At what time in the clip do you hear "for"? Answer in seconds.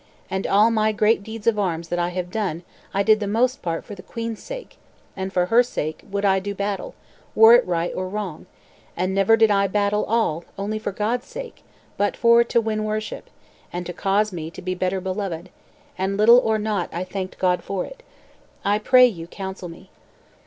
3.85-3.93, 5.31-5.45, 10.79-10.91, 12.17-12.43, 17.63-17.85